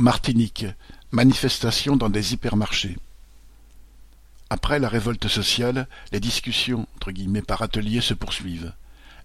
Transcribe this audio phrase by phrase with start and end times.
[0.00, 0.64] Martinique,
[1.10, 2.96] manifestations dans des hypermarchés.
[4.48, 6.86] Après la révolte sociale, les discussions
[7.46, 8.72] par atelier se poursuivent.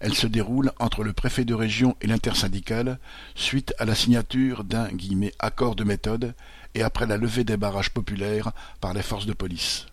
[0.00, 2.98] Elles se déroulent entre le préfet de région et l'intersyndicale,
[3.34, 4.90] suite à la signature d'un
[5.38, 6.34] «accord de méthode»
[6.74, 8.52] et après la levée des barrages populaires
[8.82, 9.86] par les forces de police.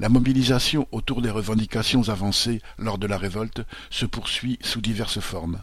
[0.00, 5.60] La mobilisation autour des revendications avancées lors de la révolte se poursuit sous diverses formes.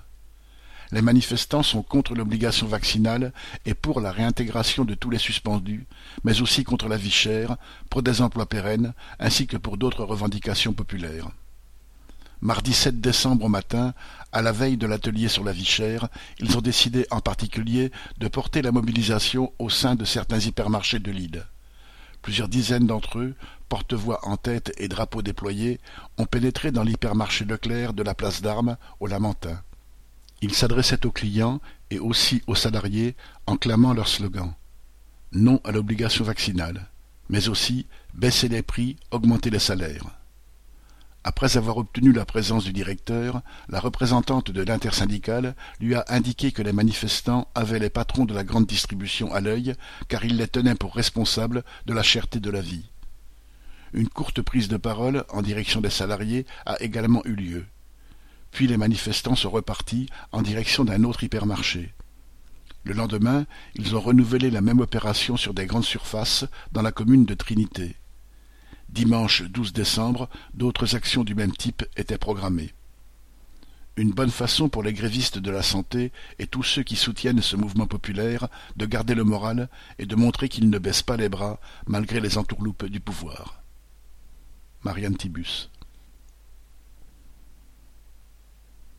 [0.93, 3.33] Les manifestants sont contre l'obligation vaccinale
[3.65, 5.87] et pour la réintégration de tous les suspendus,
[6.23, 7.57] mais aussi contre la vie chère,
[7.89, 11.29] pour des emplois pérennes, ainsi que pour d'autres revendications populaires.
[12.41, 13.95] Mardi 7 décembre au matin,
[14.31, 18.27] à la veille de l'atelier sur la vie chère, ils ont décidé en particulier de
[18.27, 21.43] porter la mobilisation au sein de certains hypermarchés de l'île.
[22.21, 23.33] Plusieurs dizaines d'entre eux,
[23.67, 25.79] porte-voix en tête et drapeaux déployés,
[26.19, 29.59] ont pénétré dans l'hypermarché Leclerc de la place d'Armes au Lamentin.
[30.43, 33.15] Ils s'adressaient aux clients et aussi aux salariés
[33.47, 34.53] en clamant leur slogan.
[35.31, 36.89] Non à l'obligation vaccinale,
[37.29, 40.19] mais aussi baisser les prix, augmenter les salaires.
[41.23, 46.61] Après avoir obtenu la présence du directeur, la représentante de l'intersyndicale lui a indiqué que
[46.61, 49.75] les manifestants avaient les patrons de la grande distribution à l'œil,
[50.09, 52.89] car ils les tenaient pour responsables de la cherté de la vie.
[53.93, 57.65] Une courte prise de parole en direction des salariés a également eu lieu.
[58.53, 61.91] Puis les manifestants sont repartis en direction d'un autre hypermarché.
[62.83, 67.25] Le lendemain, ils ont renouvelé la même opération sur des grandes surfaces dans la commune
[67.25, 67.95] de Trinité.
[68.89, 72.73] Dimanche 12 décembre, d'autres actions du même type étaient programmées.
[73.97, 77.55] Une bonne façon pour les grévistes de la santé et tous ceux qui soutiennent ce
[77.55, 81.59] mouvement populaire de garder le moral et de montrer qu'ils ne baissent pas les bras
[81.87, 83.63] malgré les entourloupes du pouvoir.
[84.83, 85.69] Marianne Tibus